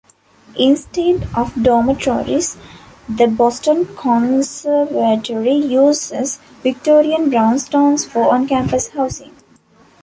Instead 0.57 1.27
of 1.35 1.53
dormitories, 1.61 2.57
The 3.07 3.27
Boston 3.27 3.85
Conservatory 3.95 5.53
uses 5.53 6.37
Victorian 6.63 7.29
brownstones 7.29 8.07
for 8.07 8.33
on-campus 8.33 8.87
housing. 8.89 9.35